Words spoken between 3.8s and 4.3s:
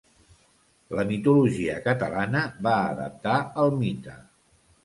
mite.